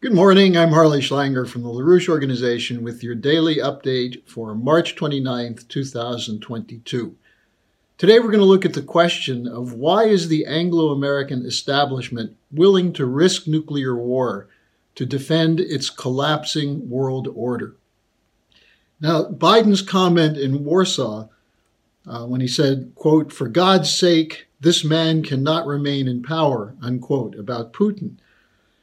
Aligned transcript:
Good 0.00 0.14
morning. 0.14 0.56
I'm 0.56 0.70
Harley 0.70 1.00
Schlanger 1.00 1.44
from 1.44 1.64
the 1.64 1.70
LaRouche 1.70 2.08
Organization 2.08 2.84
with 2.84 3.02
your 3.02 3.16
daily 3.16 3.56
update 3.56 4.24
for 4.28 4.54
March 4.54 4.94
29th, 4.94 5.66
2022. 5.66 7.16
Today 7.98 8.20
we're 8.20 8.26
going 8.26 8.38
to 8.38 8.44
look 8.44 8.64
at 8.64 8.74
the 8.74 8.82
question 8.82 9.48
of 9.48 9.72
why 9.72 10.04
is 10.04 10.28
the 10.28 10.46
Anglo-American 10.46 11.44
establishment 11.44 12.36
willing 12.52 12.92
to 12.92 13.06
risk 13.06 13.48
nuclear 13.48 13.96
war 13.96 14.46
to 14.94 15.04
defend 15.04 15.58
its 15.58 15.90
collapsing 15.90 16.88
world 16.88 17.26
order? 17.34 17.74
Now, 19.00 19.24
Biden's 19.24 19.82
comment 19.82 20.36
in 20.36 20.64
Warsaw 20.64 21.26
uh, 22.06 22.24
when 22.24 22.40
he 22.40 22.46
said, 22.46 22.92
quote, 22.94 23.32
for 23.32 23.48
God's 23.48 23.92
sake, 23.92 24.46
this 24.60 24.84
man 24.84 25.24
cannot 25.24 25.66
remain 25.66 26.06
in 26.06 26.22
power, 26.22 26.76
unquote, 26.80 27.34
about 27.34 27.72
Putin– 27.72 28.18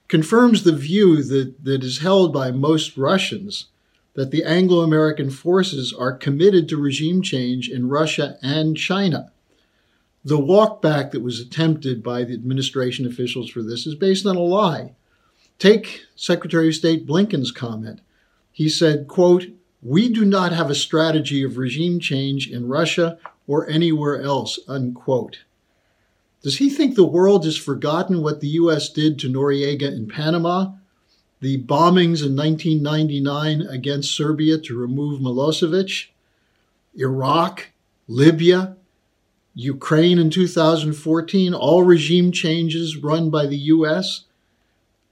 confirms 0.08 0.64
the 0.64 0.76
view 0.76 1.24
that, 1.24 1.64
that 1.64 1.84
is 1.84 2.00
held 2.00 2.34
by 2.34 2.52
most 2.52 2.98
Russians 2.98 3.68
that 4.14 4.32
the 4.32 4.44
Anglo 4.44 4.82
American 4.82 5.30
forces 5.30 5.94
are 5.94 6.14
committed 6.14 6.70
to 6.70 6.78
regime 6.78 7.22
change 7.22 7.70
in 7.70 7.90
Russia 7.90 8.38
and 8.42 8.78
China. 8.78 9.32
The 10.24 10.38
walkback 10.38 11.12
that 11.12 11.22
was 11.22 11.40
attempted 11.40 12.02
by 12.02 12.24
the 12.24 12.34
administration 12.34 13.06
officials 13.06 13.50
for 13.50 13.62
this 13.62 13.86
is 13.86 13.94
based 13.94 14.26
on 14.26 14.36
a 14.36 14.42
lie. 14.42 14.94
Take 15.60 16.02
Secretary 16.16 16.70
of 16.70 16.76
State 16.76 17.06
Blinken's 17.06 17.52
comment. 17.52 18.02
He 18.52 18.70
said, 18.70 19.08
quote, 19.08 19.48
we 19.82 20.10
do 20.10 20.26
not 20.26 20.52
have 20.52 20.70
a 20.70 20.76
strategy 20.76 21.44
of 21.44 21.58
regime 21.58 22.00
change 22.00 22.50
in 22.50 22.68
Russia 22.68 23.20
or 23.46 23.70
anywhere 23.70 24.22
else, 24.22 24.58
unquote. 24.68 25.40
Does 26.46 26.60
he 26.60 26.70
think 26.70 26.94
the 26.94 27.04
world 27.04 27.44
has 27.46 27.58
forgotten 27.58 28.22
what 28.22 28.40
the 28.40 28.50
U.S. 28.50 28.90
did 28.90 29.18
to 29.18 29.28
Noriega 29.28 29.92
in 29.92 30.08
Panama? 30.08 30.74
The 31.42 31.64
bombings 31.64 32.22
in 32.24 32.36
1999 32.36 33.64
against 33.64 34.16
Serbia 34.16 34.60
to 34.60 34.78
remove 34.78 35.20
Milosevic? 35.20 36.10
Iraq? 36.94 37.72
Libya? 38.08 38.78
Ukraine 39.56 40.20
in 40.20 40.30
2014? 40.30 41.56
All 41.56 41.82
regime 41.82 42.32
changes 42.32 42.96
run 42.96 43.32
by 43.32 43.48
the 43.48 43.58
U.S.? 43.58 44.26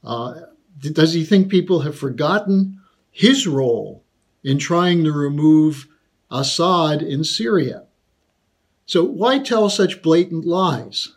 Uh, 0.04 0.36
does 0.80 1.14
he 1.16 1.26
think 1.26 1.50
people 1.50 1.80
have 1.80 1.98
forgotten 1.98 2.80
his 3.10 3.48
role 3.48 4.04
in 4.44 4.60
trying 4.60 5.04
to 5.04 5.12
remove 5.12 5.88
Assad 6.30 7.02
in 7.02 7.24
Syria? 7.24 7.86
So, 8.86 9.04
why 9.04 9.40
tell 9.40 9.68
such 9.68 10.04
blatant 10.04 10.46
lies? 10.46 11.14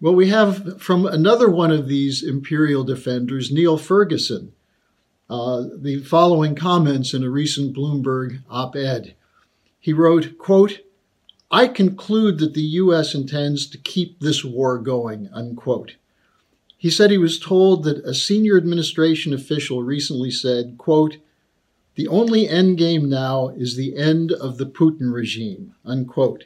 Well, 0.00 0.14
we 0.14 0.28
have 0.28 0.80
from 0.80 1.06
another 1.06 1.48
one 1.48 1.72
of 1.72 1.88
these 1.88 2.22
imperial 2.22 2.84
defenders, 2.84 3.50
Niall 3.50 3.78
Ferguson, 3.78 4.52
uh, 5.28 5.64
the 5.76 6.00
following 6.04 6.54
comments 6.54 7.12
in 7.12 7.24
a 7.24 7.30
recent 7.30 7.76
Bloomberg 7.76 8.42
op 8.48 8.76
ed. 8.76 9.16
He 9.80 9.92
wrote, 9.92 10.38
quote, 10.38 10.80
I 11.50 11.66
conclude 11.66 12.38
that 12.38 12.54
the 12.54 12.60
U.S. 12.60 13.14
intends 13.14 13.66
to 13.66 13.78
keep 13.78 14.20
this 14.20 14.44
war 14.44 14.78
going, 14.78 15.30
unquote. 15.32 15.96
He 16.76 16.90
said 16.90 17.10
he 17.10 17.18
was 17.18 17.40
told 17.40 17.82
that 17.82 18.04
a 18.04 18.14
senior 18.14 18.56
administration 18.56 19.34
official 19.34 19.82
recently 19.82 20.30
said, 20.30 20.76
quote, 20.78 21.16
the 21.96 22.06
only 22.06 22.48
end 22.48 22.78
game 22.78 23.08
now 23.08 23.48
is 23.48 23.74
the 23.74 23.96
end 23.96 24.30
of 24.30 24.58
the 24.58 24.66
Putin 24.66 25.12
regime, 25.12 25.74
unquote. 25.84 26.44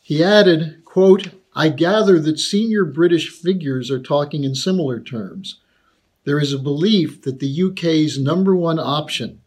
He 0.00 0.22
added, 0.22 0.84
quote, 0.84 1.30
I 1.58 1.70
gather 1.70 2.20
that 2.20 2.38
senior 2.38 2.84
British 2.84 3.30
figures 3.30 3.90
are 3.90 3.98
talking 3.98 4.44
in 4.44 4.54
similar 4.54 5.00
terms. 5.00 5.58
There 6.22 6.38
is 6.38 6.52
a 6.52 6.58
belief 6.58 7.22
that 7.22 7.40
the 7.40 7.62
UK's 7.64 8.16
number 8.16 8.54
one 8.54 8.78
option 8.78 9.40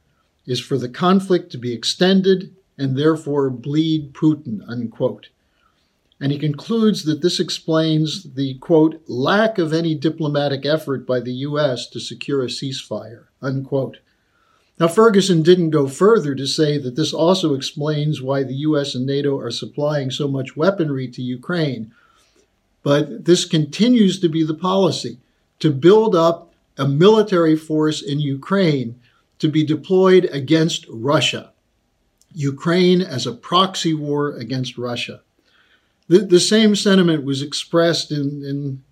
is 0.45 0.59
for 0.59 0.77
the 0.77 0.89
conflict 0.89 1.53
to 1.53 1.57
be 1.57 1.71
extended 1.71 2.53
and 2.77 2.97
therefore 2.97 3.49
bleed 3.49 4.11
Putin, 4.11 4.59
unquote. 4.67 5.29
And 6.19 6.33
he 6.33 6.37
concludes 6.37 7.05
that 7.05 7.21
this 7.21 7.39
explains 7.39 8.33
the, 8.33 8.55
quote, 8.55 9.01
lack 9.07 9.57
of 9.57 9.71
any 9.71 9.95
diplomatic 9.95 10.65
effort 10.65 11.07
by 11.07 11.21
the 11.21 11.33
U.S. 11.47 11.87
to 11.91 12.01
secure 12.01 12.43
a 12.43 12.47
ceasefire, 12.47 13.27
unquote. 13.41 13.99
Now, 14.77 14.89
Ferguson 14.89 15.43
didn't 15.43 15.69
go 15.69 15.87
further 15.87 16.35
to 16.35 16.45
say 16.45 16.77
that 16.77 16.97
this 16.97 17.13
also 17.13 17.53
explains 17.53 18.21
why 18.21 18.43
the 18.43 18.55
U.S. 18.55 18.95
and 18.95 19.05
NATO 19.05 19.39
are 19.39 19.51
supplying 19.51 20.11
so 20.11 20.27
much 20.27 20.57
weaponry 20.57 21.07
to 21.07 21.21
Ukraine, 21.21 21.93
but 22.83 23.25
this 23.25 23.45
continues 23.45 24.19
to 24.19 24.29
be 24.29 24.43
the 24.43 24.53
policy 24.53 25.19
to 25.59 25.71
build 25.71 26.15
up 26.15 26.53
a 26.77 26.87
military 26.87 27.55
force 27.55 28.01
in 28.01 28.19
Ukraine 28.19 28.99
to 29.39 29.47
be 29.47 29.63
deployed 29.63 30.25
against 30.31 30.85
Russia. 30.89 31.51
Ukraine 32.33 33.01
as 33.01 33.27
a 33.27 33.33
proxy 33.33 33.93
war 33.93 34.31
against 34.31 34.77
Russia. 34.77 35.21
The, 36.07 36.19
the 36.19 36.39
same 36.39 36.75
sentiment 36.75 37.23
was 37.23 37.41
expressed 37.41 38.11
in, 38.11 38.43
in 38.43 38.83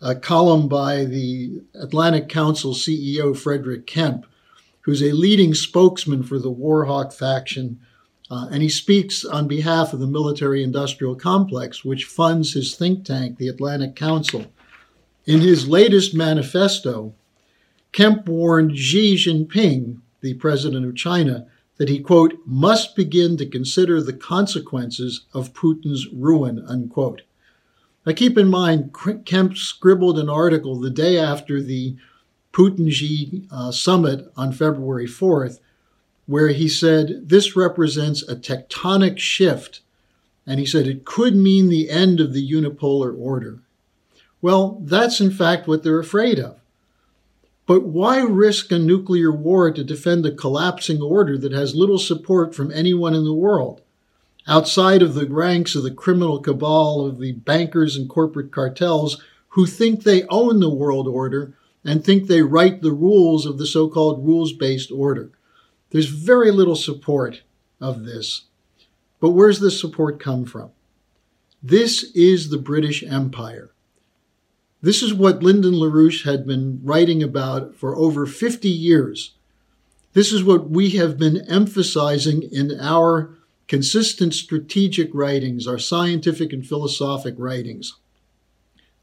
a 0.00 0.14
column 0.14 0.68
by 0.68 1.04
the 1.04 1.62
Atlantic 1.74 2.28
Council 2.28 2.74
CEO 2.74 3.36
Frederick 3.36 3.86
Kempe, 3.86 4.26
who's 4.82 5.02
a 5.02 5.12
leading 5.12 5.54
spokesman 5.54 6.22
for 6.22 6.38
the 6.38 6.52
Warhawk 6.52 7.12
faction 7.12 7.80
uh, 8.30 8.48
and 8.50 8.62
he 8.62 8.68
speaks 8.68 9.24
on 9.24 9.48
behalf 9.48 9.92
of 9.92 10.00
the 10.00 10.06
military 10.06 10.62
industrial 10.62 11.14
complex, 11.14 11.84
which 11.84 12.04
funds 12.04 12.52
his 12.52 12.74
think 12.74 13.04
tank, 13.04 13.38
the 13.38 13.48
Atlantic 13.48 13.96
Council. 13.96 14.46
In 15.24 15.40
his 15.40 15.68
latest 15.68 16.14
manifesto, 16.14 17.14
Kempe 17.92 18.26
warned 18.26 18.76
Xi 18.76 19.14
Jinping, 19.16 20.00
the 20.20 20.34
president 20.34 20.84
of 20.84 20.96
China, 20.96 21.46
that 21.78 21.88
he, 21.88 22.00
quote, 22.00 22.34
must 22.44 22.96
begin 22.96 23.36
to 23.36 23.46
consider 23.46 24.02
the 24.02 24.12
consequences 24.12 25.24
of 25.32 25.54
Putin's 25.54 26.06
ruin, 26.12 26.64
unquote. 26.66 27.22
Now 28.04 28.12
keep 28.12 28.36
in 28.36 28.48
mind, 28.48 28.92
Kempe 28.92 29.56
scribbled 29.56 30.18
an 30.18 30.28
article 30.28 30.78
the 30.78 30.90
day 30.90 31.18
after 31.18 31.62
the 31.62 31.96
Putin 32.52 32.90
Xi 32.90 33.44
uh, 33.50 33.70
summit 33.70 34.30
on 34.36 34.52
February 34.52 35.06
4th 35.06 35.60
where 36.28 36.48
he 36.48 36.68
said 36.68 37.30
this 37.30 37.56
represents 37.56 38.22
a 38.28 38.36
tectonic 38.36 39.18
shift, 39.18 39.80
and 40.46 40.60
he 40.60 40.66
said 40.66 40.86
it 40.86 41.06
could 41.06 41.34
mean 41.34 41.70
the 41.70 41.88
end 41.88 42.20
of 42.20 42.34
the 42.34 42.52
unipolar 42.52 43.18
order. 43.18 43.60
Well, 44.42 44.78
that's 44.84 45.22
in 45.22 45.30
fact 45.30 45.66
what 45.66 45.82
they're 45.82 45.98
afraid 45.98 46.38
of. 46.38 46.60
But 47.66 47.84
why 47.84 48.20
risk 48.20 48.70
a 48.70 48.78
nuclear 48.78 49.32
war 49.32 49.70
to 49.70 49.82
defend 49.82 50.26
a 50.26 50.30
collapsing 50.30 51.00
order 51.00 51.38
that 51.38 51.52
has 51.52 51.74
little 51.74 51.98
support 51.98 52.54
from 52.54 52.70
anyone 52.72 53.14
in 53.14 53.24
the 53.24 53.32
world? 53.32 53.80
Outside 54.46 55.00
of 55.00 55.14
the 55.14 55.26
ranks 55.26 55.74
of 55.74 55.82
the 55.82 55.90
criminal 55.90 56.40
cabal 56.40 57.06
of 57.06 57.20
the 57.20 57.32
bankers 57.32 57.96
and 57.96 58.06
corporate 58.06 58.52
cartels 58.52 59.22
who 59.48 59.64
think 59.64 60.02
they 60.02 60.24
own 60.24 60.60
the 60.60 60.68
world 60.68 61.08
order 61.08 61.54
and 61.84 62.04
think 62.04 62.26
they 62.26 62.42
write 62.42 62.82
the 62.82 62.92
rules 62.92 63.46
of 63.46 63.56
the 63.56 63.66
so 63.66 63.88
called 63.88 64.26
rules 64.26 64.52
based 64.52 64.92
order. 64.92 65.30
There's 65.90 66.08
very 66.08 66.50
little 66.50 66.76
support 66.76 67.42
of 67.80 68.04
this. 68.04 68.42
But 69.20 69.30
where's 69.30 69.60
this 69.60 69.80
support 69.80 70.20
come 70.20 70.44
from? 70.44 70.70
This 71.62 72.04
is 72.14 72.50
the 72.50 72.58
British 72.58 73.02
Empire. 73.02 73.72
This 74.80 75.02
is 75.02 75.12
what 75.12 75.42
Lyndon 75.42 75.74
LaRouche 75.74 76.24
had 76.24 76.46
been 76.46 76.80
writing 76.84 77.22
about 77.22 77.74
for 77.74 77.96
over 77.96 78.26
50 78.26 78.68
years. 78.68 79.34
This 80.12 80.32
is 80.32 80.44
what 80.44 80.70
we 80.70 80.90
have 80.90 81.18
been 81.18 81.38
emphasizing 81.48 82.42
in 82.42 82.78
our 82.80 83.34
consistent 83.66 84.34
strategic 84.34 85.10
writings, 85.12 85.66
our 85.66 85.78
scientific 85.78 86.52
and 86.52 86.66
philosophic 86.66 87.34
writings. 87.38 87.96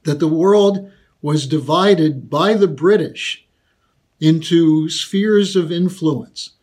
That 0.03 0.19
the 0.19 0.27
world 0.27 0.91
was 1.21 1.47
divided 1.47 2.29
by 2.29 2.53
the 2.53 2.67
British 2.67 3.45
into 4.21 4.89
spheres 4.89 5.55
of 5.55 5.71
influence 5.71 6.54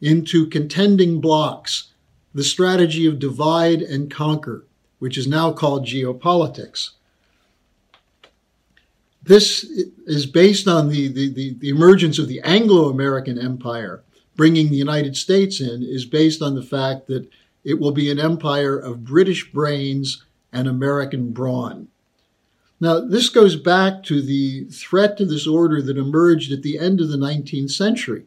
into 0.00 0.46
contending 0.46 1.20
blocks, 1.20 1.92
the 2.32 2.44
strategy 2.44 3.06
of 3.06 3.18
divide 3.18 3.82
and 3.82 4.10
conquer, 4.10 4.66
which 4.98 5.18
is 5.18 5.26
now 5.26 5.52
called 5.52 5.86
geopolitics. 5.86 6.90
This 9.22 9.64
is 10.06 10.26
based 10.26 10.66
on 10.66 10.88
the, 10.88 11.08
the, 11.08 11.32
the, 11.32 11.54
the 11.54 11.68
emergence 11.68 12.18
of 12.18 12.28
the 12.28 12.40
Anglo 12.40 12.88
American 12.88 13.38
Empire. 13.38 14.02
Bringing 14.36 14.70
the 14.70 14.76
United 14.76 15.16
States 15.16 15.60
in 15.60 15.82
is 15.82 16.06
based 16.06 16.40
on 16.40 16.54
the 16.54 16.62
fact 16.62 17.06
that 17.08 17.28
it 17.62 17.78
will 17.78 17.92
be 17.92 18.10
an 18.10 18.18
empire 18.18 18.78
of 18.78 19.04
British 19.04 19.52
brains 19.52 20.24
and 20.52 20.66
American 20.66 21.32
brawn. 21.32 21.88
Now, 22.80 23.00
this 23.00 23.28
goes 23.28 23.56
back 23.56 24.02
to 24.04 24.22
the 24.22 24.64
threat 24.64 25.18
to 25.18 25.26
this 25.26 25.46
order 25.46 25.82
that 25.82 25.98
emerged 25.98 26.50
at 26.50 26.62
the 26.62 26.78
end 26.78 27.02
of 27.02 27.10
the 27.10 27.18
19th 27.18 27.72
century 27.72 28.24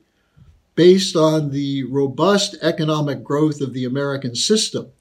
based 0.75 1.15
on 1.15 1.51
the 1.51 1.83
robust 1.83 2.55
economic 2.61 3.23
growth 3.23 3.61
of 3.61 3.73
the 3.73 3.85
American 3.85 4.35
system, 4.35 4.91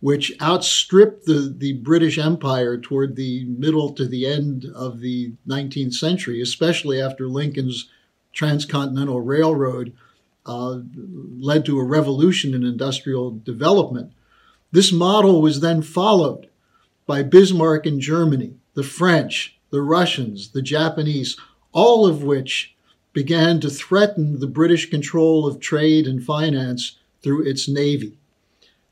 which 0.00 0.32
outstripped 0.40 1.26
the, 1.26 1.52
the 1.56 1.72
British 1.74 2.18
Empire 2.18 2.78
toward 2.78 3.16
the 3.16 3.44
middle 3.46 3.92
to 3.92 4.06
the 4.06 4.26
end 4.26 4.66
of 4.74 5.00
the 5.00 5.32
19th 5.48 5.94
century, 5.94 6.40
especially 6.40 7.00
after 7.00 7.28
Lincoln's 7.28 7.88
transcontinental 8.32 9.20
railroad 9.20 9.92
uh, 10.44 10.78
led 11.38 11.64
to 11.64 11.80
a 11.80 11.84
revolution 11.84 12.54
in 12.54 12.62
industrial 12.62 13.30
development. 13.30 14.12
This 14.70 14.92
model 14.92 15.42
was 15.42 15.60
then 15.60 15.82
followed 15.82 16.48
by 17.06 17.22
Bismarck 17.22 17.86
in 17.86 18.00
Germany, 18.00 18.54
the 18.74 18.82
French, 18.82 19.58
the 19.70 19.82
Russians, 19.82 20.50
the 20.50 20.62
Japanese, 20.62 21.36
all 21.72 22.06
of 22.06 22.22
which 22.22 22.75
began 23.16 23.58
to 23.58 23.70
threaten 23.70 24.40
the 24.40 24.46
British 24.46 24.90
control 24.90 25.46
of 25.46 25.58
trade 25.58 26.06
and 26.06 26.22
finance 26.22 26.98
through 27.22 27.48
its 27.48 27.66
navy. 27.66 28.18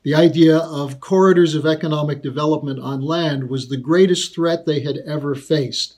The 0.01 0.15
idea 0.15 0.57
of 0.57 0.99
corridors 0.99 1.53
of 1.53 1.67
economic 1.67 2.23
development 2.23 2.79
on 2.79 3.01
land 3.01 3.51
was 3.51 3.67
the 3.67 3.77
greatest 3.77 4.33
threat 4.33 4.65
they 4.65 4.79
had 4.79 4.97
ever 5.05 5.35
faced. 5.35 5.97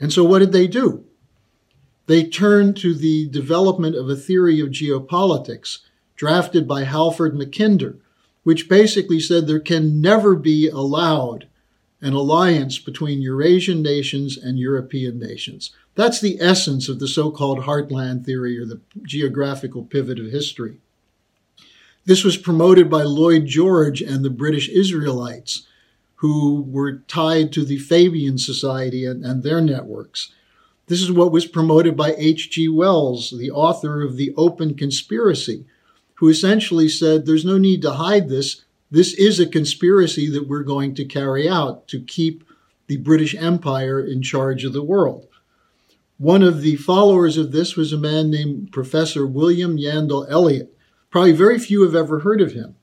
And 0.00 0.10
so, 0.10 0.24
what 0.24 0.38
did 0.38 0.52
they 0.52 0.66
do? 0.66 1.04
They 2.06 2.24
turned 2.24 2.78
to 2.78 2.94
the 2.94 3.28
development 3.28 3.96
of 3.96 4.08
a 4.08 4.16
theory 4.16 4.58
of 4.58 4.70
geopolitics 4.70 5.80
drafted 6.16 6.66
by 6.66 6.84
Halford 6.84 7.34
Mackinder, 7.34 7.98
which 8.44 8.66
basically 8.66 9.20
said 9.20 9.46
there 9.46 9.60
can 9.60 10.00
never 10.00 10.34
be 10.34 10.70
allowed 10.70 11.48
an 12.00 12.12
alliance 12.12 12.78
between 12.78 13.20
Eurasian 13.22 13.82
nations 13.82 14.36
and 14.36 14.58
European 14.58 15.18
nations. 15.18 15.70
That's 15.94 16.20
the 16.20 16.38
essence 16.40 16.88
of 16.88 16.98
the 16.98 17.08
so 17.08 17.30
called 17.30 17.60
heartland 17.60 18.24
theory 18.24 18.58
or 18.58 18.64
the 18.64 18.80
geographical 19.02 19.84
pivot 19.84 20.18
of 20.18 20.30
history. 20.30 20.78
This 22.06 22.24
was 22.24 22.36
promoted 22.36 22.88
by 22.88 23.02
Lloyd 23.02 23.46
George 23.46 24.00
and 24.00 24.24
the 24.24 24.30
British 24.30 24.68
Israelites, 24.68 25.66
who 26.16 26.62
were 26.62 26.98
tied 27.08 27.52
to 27.52 27.64
the 27.64 27.78
Fabian 27.78 28.38
Society 28.38 29.04
and, 29.04 29.24
and 29.24 29.42
their 29.42 29.60
networks. 29.60 30.32
This 30.86 31.02
is 31.02 31.12
what 31.12 31.32
was 31.32 31.46
promoted 31.46 31.96
by 31.96 32.14
H.G. 32.16 32.68
Wells, 32.68 33.30
the 33.30 33.50
author 33.50 34.02
of 34.02 34.16
The 34.16 34.34
Open 34.36 34.74
Conspiracy, 34.74 35.64
who 36.14 36.28
essentially 36.28 36.88
said 36.88 37.24
there's 37.24 37.44
no 37.44 37.58
need 37.58 37.80
to 37.82 37.92
hide 37.92 38.28
this. 38.28 38.64
This 38.92 39.14
is 39.14 39.38
a 39.38 39.46
conspiracy 39.46 40.28
that 40.30 40.48
we're 40.48 40.64
going 40.64 40.96
to 40.96 41.04
carry 41.04 41.48
out 41.48 41.86
to 41.88 42.00
keep 42.00 42.42
the 42.88 42.96
British 42.96 43.36
Empire 43.36 44.00
in 44.00 44.20
charge 44.20 44.64
of 44.64 44.72
the 44.72 44.82
world. 44.82 45.28
One 46.18 46.42
of 46.42 46.60
the 46.60 46.74
followers 46.74 47.36
of 47.36 47.52
this 47.52 47.76
was 47.76 47.92
a 47.92 47.98
man 47.98 48.30
named 48.30 48.72
Professor 48.72 49.24
William 49.26 49.76
Yandell 49.76 50.26
Elliott. 50.28 50.76
Probably 51.08 51.30
very 51.30 51.58
few 51.58 51.82
have 51.82 51.94
ever 51.94 52.20
heard 52.20 52.40
of 52.40 52.52
him, 52.52 52.74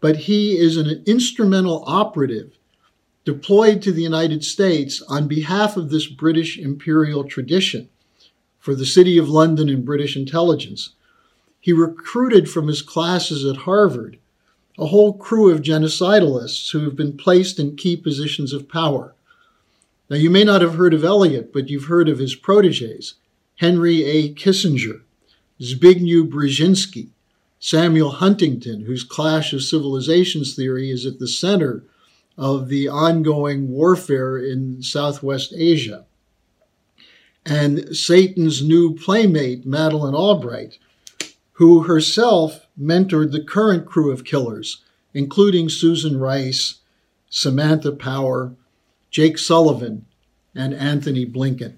but 0.00 0.16
he 0.16 0.56
is 0.56 0.76
an 0.76 1.02
instrumental 1.06 1.82
operative 1.88 2.56
deployed 3.24 3.82
to 3.82 3.92
the 3.92 4.02
United 4.02 4.44
States 4.44 5.02
on 5.08 5.28
behalf 5.28 5.76
of 5.76 5.90
this 5.90 6.06
British 6.06 6.56
imperial 6.56 7.24
tradition 7.24 7.88
for 8.58 8.76
the 8.76 8.86
City 8.86 9.18
of 9.18 9.28
London 9.28 9.68
and 9.68 9.84
British 9.84 10.16
intelligence. 10.16 10.90
He 11.60 11.72
recruited 11.72 12.48
from 12.48 12.68
his 12.68 12.82
classes 12.82 13.44
at 13.44 13.62
Harvard 13.62 14.18
a 14.82 14.86
whole 14.86 15.12
crew 15.12 15.48
of 15.48 15.62
genocidalists 15.62 16.72
who 16.72 16.80
have 16.80 16.96
been 16.96 17.16
placed 17.16 17.60
in 17.60 17.76
key 17.76 17.96
positions 17.96 18.52
of 18.52 18.68
power. 18.68 19.14
Now, 20.10 20.16
you 20.16 20.28
may 20.28 20.42
not 20.42 20.60
have 20.60 20.74
heard 20.74 20.92
of 20.92 21.04
Elliott, 21.04 21.52
but 21.52 21.68
you've 21.68 21.84
heard 21.84 22.08
of 22.08 22.18
his 22.18 22.34
proteges 22.34 23.14
Henry 23.58 24.02
A. 24.02 24.34
Kissinger, 24.34 25.02
Zbigniew 25.60 26.28
Brzezinski, 26.28 27.10
Samuel 27.60 28.10
Huntington, 28.10 28.86
whose 28.86 29.04
Clash 29.04 29.52
of 29.52 29.62
Civilizations 29.62 30.56
theory 30.56 30.90
is 30.90 31.06
at 31.06 31.20
the 31.20 31.28
center 31.28 31.84
of 32.36 32.68
the 32.68 32.88
ongoing 32.88 33.70
warfare 33.70 34.36
in 34.36 34.82
Southwest 34.82 35.54
Asia. 35.56 36.06
And 37.46 37.96
Satan's 37.96 38.62
new 38.62 38.96
playmate, 38.96 39.64
Madeleine 39.64 40.16
Albright, 40.16 40.78
who 41.52 41.84
herself 41.84 42.61
mentored 42.82 43.32
the 43.32 43.42
current 43.42 43.86
crew 43.86 44.10
of 44.10 44.24
killers, 44.24 44.82
including 45.14 45.68
Susan 45.68 46.18
Rice, 46.18 46.80
Samantha 47.30 47.92
Power, 47.92 48.54
Jake 49.10 49.38
Sullivan, 49.38 50.06
and 50.54 50.74
Antony 50.74 51.24
Blinken. 51.24 51.76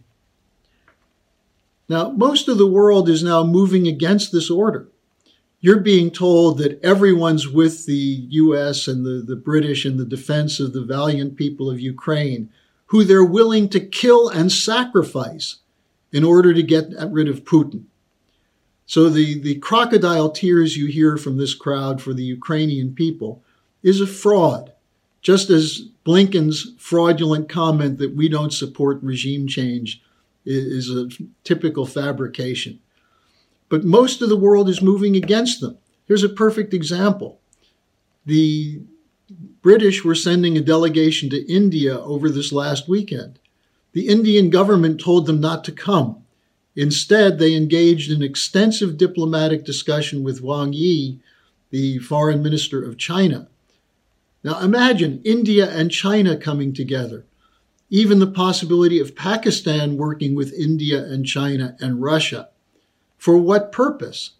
Now, 1.89 2.11
most 2.11 2.49
of 2.49 2.59
the 2.59 2.67
world 2.67 3.09
is 3.09 3.23
now 3.23 3.45
moving 3.45 3.87
against 3.87 4.33
this 4.33 4.51
order. 4.51 4.89
You're 5.61 5.81
being 5.81 6.11
told 6.11 6.59
that 6.59 6.83
everyone's 6.83 7.49
with 7.49 7.87
the 7.87 8.27
US 8.31 8.89
and 8.89 9.05
the, 9.05 9.23
the 9.27 9.37
British 9.37 9.87
in 9.87 9.97
the 9.97 10.05
defense 10.05 10.61
of 10.61 10.73
the 10.73 10.83
valiant 10.83 11.37
people 11.37 11.71
of 11.71 11.81
Ukraine, 11.81 12.51
who 12.87 13.05
they're 13.05 13.25
willing 13.25 13.69
to 13.71 13.81
kill 13.81 14.29
and 14.29 14.53
sacrifice 14.53 15.57
in 16.13 16.23
order 16.23 16.55
to 16.55 16.63
get 16.63 16.91
rid 17.11 17.29
of 17.29 17.45
Putin. 17.45 17.85
So 18.87 19.09
the, 19.09 19.39
the 19.39 19.57
crocodile 19.57 20.31
tears 20.31 20.77
you 20.77 20.87
hear 20.87 21.17
from 21.17 21.37
this 21.37 21.55
crowd 21.55 22.03
for 22.03 22.13
the 22.13 22.25
Ukrainian 22.25 22.95
people 22.95 23.43
is 23.83 24.01
a 24.01 24.07
fraud, 24.07 24.73
just 25.23 25.51
as 25.51 25.89
Blinken's 26.05 26.75
fraudulent 26.79 27.49
comment 27.49 27.99
that 27.99 28.15
we 28.15 28.29
don't 28.29 28.53
support 28.53 29.03
regime 29.03 29.47
change 29.47 30.03
is, 30.45 30.91
a 30.91 31.09
typical 31.45 31.87
fabrication. 31.87 32.79
But 33.71 33.85
most 33.85 34.21
of 34.21 34.29
the 34.29 34.37
world 34.37 34.69
is 34.69 34.83
moving 34.83 35.17
against 35.17 35.61
them. 35.61 35.79
Here's 36.07 36.23
a 36.23 36.29
perfect 36.29 36.75
example. 36.75 37.41
The 38.27 38.83
British 39.63 40.05
were 40.05 40.15
sending 40.15 40.59
a 40.59 40.61
delegation 40.61 41.31
to 41.31 41.51
India 41.51 41.99
over 41.99 42.29
this 42.29 42.53
last 42.53 42.89
weekend. 42.89 43.39
The 43.93 44.09
Indian 44.09 44.51
government 44.51 45.01
told 45.01 45.25
them 45.25 45.41
not 45.41 45.65
to 45.65 45.73
come 45.73 46.24
Instead, 46.77 47.39
they 47.39 47.55
engaged 47.55 48.11
in 48.11 48.23
extensive 48.23 48.97
diplomatic 48.97 49.65
discussion 49.65 50.25
with 50.25 50.43
Wang 50.43 50.73
Yi, 50.73 51.21
the 51.71 51.99
foreign 51.99 52.43
minister 52.43 52.85
of 52.85 52.99
China. 52.99 53.49
Now 54.43 54.61
imagine 54.61 55.23
India 55.25 55.71
and 55.71 55.91
China 55.91 56.37
coming 56.37 56.73
together. 56.73 57.25
Even 57.91 58.19
the 58.19 58.27
possibility 58.27 58.99
of 58.99 59.15
Pakistan 59.15 59.97
working 59.97 60.35
with 60.35 60.53
India 60.53 61.03
and 61.05 61.25
China 61.25 61.77
and 61.81 62.03
Russia. 62.03 62.49
For 63.17 63.39
what 63.39 63.73
purpose? 63.73 64.33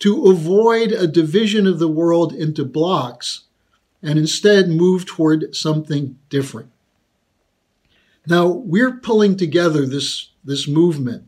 To 0.00 0.26
avoid 0.26 0.92
a 0.92 1.08
division 1.08 1.66
of 1.66 1.80
the 1.80 1.88
world 1.88 2.32
into 2.32 2.64
blocks 2.64 3.44
and 4.00 4.18
instead 4.18 4.68
move 4.68 5.06
toward 5.06 5.54
something 5.56 6.18
different. 6.28 6.70
Now, 8.26 8.46
we're 8.46 8.96
pulling 8.96 9.36
together 9.36 9.84
this, 9.86 10.30
this 10.44 10.68
movement 10.68 11.24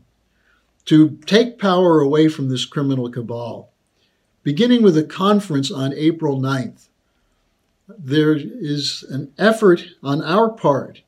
to 0.91 1.17
take 1.25 1.57
power 1.57 2.01
away 2.01 2.27
from 2.27 2.49
this 2.49 2.65
criminal 2.65 3.09
cabal. 3.09 3.69
Beginning 4.43 4.83
with 4.83 4.97
a 4.97 5.05
conference 5.05 5.71
on 5.71 5.93
April 5.93 6.37
9th, 6.37 6.89
there 7.87 8.35
is 8.35 9.05
an 9.09 9.31
effort 9.37 9.85
on 10.03 10.21
our 10.21 10.49
part 10.49 11.01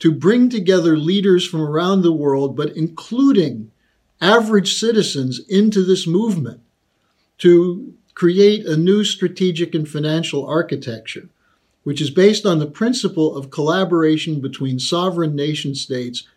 to 0.00 0.12
bring 0.12 0.50
together 0.50 0.98
leaders 0.98 1.48
from 1.48 1.62
around 1.62 2.02
the 2.02 2.12
world, 2.12 2.54
but 2.54 2.76
including 2.76 3.70
average 4.20 4.74
citizens 4.74 5.40
into 5.48 5.82
this 5.82 6.06
movement 6.06 6.60
to 7.38 7.94
create 8.12 8.66
a 8.66 8.76
new 8.76 9.02
strategic 9.02 9.74
and 9.74 9.88
financial 9.88 10.44
architecture, 10.46 11.30
which 11.84 12.02
is 12.02 12.10
based 12.10 12.44
on 12.44 12.58
the 12.58 12.66
principle 12.66 13.34
of 13.34 13.48
collaboration 13.48 14.42
between 14.42 14.78
sovereign 14.78 15.34
nation 15.34 15.74
states 15.74 16.28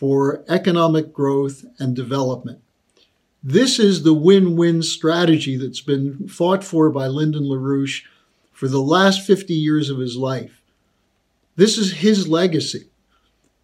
for 0.00 0.42
economic 0.48 1.12
growth 1.12 1.62
and 1.78 1.94
development. 1.94 2.58
This 3.42 3.78
is 3.78 4.02
the 4.02 4.14
win 4.14 4.56
win 4.56 4.82
strategy 4.82 5.58
that's 5.58 5.82
been 5.82 6.26
fought 6.26 6.64
for 6.64 6.88
by 6.88 7.06
Lyndon 7.06 7.42
LaRouche 7.42 8.04
for 8.50 8.66
the 8.66 8.80
last 8.80 9.26
50 9.26 9.52
years 9.52 9.90
of 9.90 9.98
his 9.98 10.16
life. 10.16 10.62
This 11.54 11.76
is 11.76 11.98
his 11.98 12.26
legacy, 12.26 12.86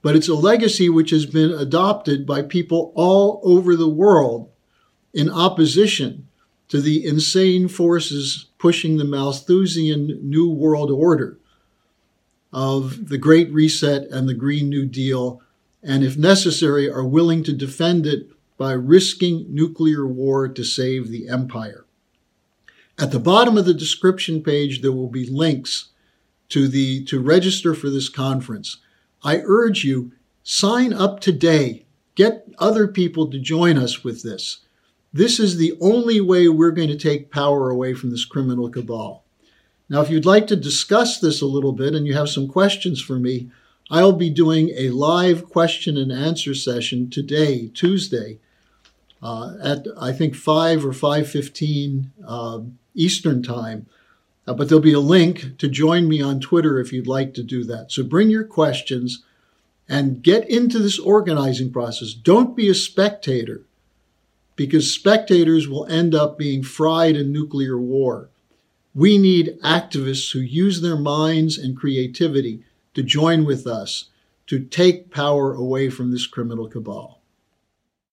but 0.03 0.15
it's 0.15 0.29
a 0.29 0.35
legacy 0.35 0.91
which 0.91 1.09
has 1.09 1.25
been 1.25 1.53
adopted 1.53 2.27
by 2.27 2.43
people 2.43 2.93
all 2.95 3.41
over 3.43 3.75
the 3.75 3.89
world 3.89 4.51
in 5.15 5.31
opposition 5.31 6.29
to 6.69 6.83
the 6.83 7.07
insane 7.07 7.67
forces 7.67 8.51
pushing 8.59 8.99
the 8.99 9.05
Malthusian 9.07 10.19
New 10.23 10.51
World 10.51 10.91
Order 10.91 11.39
of 12.53 13.09
the 13.09 13.17
Great 13.17 13.51
Reset 13.55 14.11
and 14.11 14.29
the 14.29 14.35
Green 14.35 14.69
New 14.69 14.85
Deal 14.85 15.41
and 15.87 16.03
if 16.03 16.17
necessary, 16.17 16.91
are 16.91 17.05
willing 17.05 17.45
to 17.45 17.53
defend 17.53 18.07
it 18.07 18.29
by 18.59 18.73
risking 18.73 19.47
nuclear 19.49 20.07
war 20.07 20.49
to 20.49 20.65
save 20.65 21.09
the 21.09 21.29
empire. 21.29 21.85
At 22.99 23.13
the 23.13 23.21
bottom 23.21 23.57
of 23.57 23.67
the 23.67 23.75
description 23.75 24.43
page, 24.43 24.83
there 24.83 24.93
will 24.93 25.09
be 25.09 25.29
links 25.29 25.91
to 26.49 26.67
the 26.67 27.05
to 27.05 27.21
register 27.21 27.75
for 27.75 27.91
this 27.91 28.09
conference. 28.09 28.79
I 29.23 29.43
urge 29.45 29.85
you, 29.85 30.13
sign 30.43 30.93
up 30.93 31.21
today. 31.21 31.85
Get 32.15 32.49
other 32.59 32.89
people 32.89 33.31
to 33.31 33.39
join 33.39 33.77
us 33.77 34.03
with 34.03 34.23
this. 34.23 34.61
This 35.13 35.39
is 35.39 35.57
the 35.57 35.75
only 35.81 36.21
way 36.21 36.49
we're 36.49 36.71
going 36.71 36.89
to 36.89 36.97
take 36.97 37.31
power 37.31 37.71
away 37.71 37.95
from 37.95 38.11
this 38.11 38.25
criminal 38.25 38.71
cabal. 38.71 39.25
Now, 39.89 40.01
if 40.01 40.11
you'd 40.11 40.27
like 40.27 40.47
to 40.49 40.57
discuss 40.57 41.21
this 41.21 41.41
a 41.41 41.47
little 41.47 41.73
bit 41.73 41.95
and 41.95 42.07
you 42.07 42.15
have 42.15 42.29
some 42.29 42.49
questions 42.49 43.01
for 43.01 43.19
me, 43.19 43.51
I'll 43.91 44.13
be 44.13 44.31
doing 44.31 44.71
a 44.77 44.91
live 44.91 45.49
question 45.49 45.97
and 45.97 46.11
answer 46.11 46.55
session 46.55 47.09
today, 47.09 47.69
Tuesday, 47.69 48.39
uh, 49.23 49.55
at 49.63 49.87
I 50.01 50.13
think 50.13 50.35
five 50.35 50.85
or 50.85 50.93
five 50.93 51.29
fifteen 51.29 52.13
uh, 52.27 52.61
Eastern 52.95 53.43
time. 53.43 53.87
Uh, 54.47 54.55
but 54.55 54.69
there'll 54.69 54.83
be 54.83 54.93
a 54.93 55.01
link 55.01 55.59
to 55.59 55.69
join 55.69 56.09
me 56.09 56.23
on 56.23 56.41
Twitter 56.41 56.79
if 56.79 56.93
you'd 56.93 57.07
like 57.07 57.35
to 57.35 57.43
do 57.43 57.65
that. 57.65 57.91
So 57.91 58.03
bring 58.03 58.31
your 58.31 58.45
questions 58.45 59.25
and 59.89 60.23
get 60.23 60.49
into 60.49 60.79
this 60.79 60.99
organizing 60.99 61.73
process. 61.73 62.13
Don't 62.13 62.57
be 62.57 62.69
a 62.69 62.75
spectator 62.75 63.63
because 64.55 64.95
spectators 64.95 65.69
will 65.69 65.87
end 65.87 66.15
up 66.15 66.39
being 66.39 66.63
fried 66.63 67.17
in 67.17 67.33
nuclear 67.33 67.79
war. 67.79 68.31
We 68.95 69.19
need 69.19 69.59
activists 69.63 70.33
who 70.33 70.41
use 70.41 70.81
their 70.81 70.97
minds 70.97 71.59
and 71.59 71.77
creativity 71.77 72.65
to 72.97 73.03
join 73.03 73.45
with 73.45 73.67
us 73.67 74.07
to 74.47 74.59
take 74.59 75.11
power 75.11 75.53
away 75.53 75.91
from 75.91 76.11
this 76.11 76.27
criminal 76.27 76.67
cabal. 76.67 77.16